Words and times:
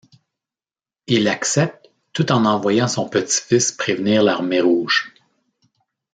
Il 1.05 1.27
accepte, 1.27 1.91
tout 2.11 2.31
en 2.31 2.43
envoyant 2.45 2.87
son 2.87 3.07
petit-fils 3.07 3.71
prévenir 3.71 4.23
l'Armée 4.23 4.59
rouge. 4.59 5.13